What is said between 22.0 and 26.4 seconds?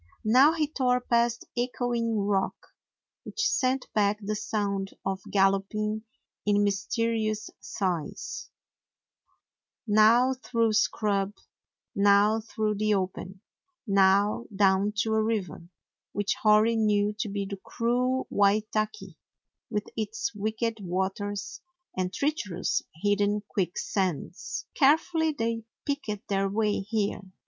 treacherous, hidden quick sands. Carefully they picked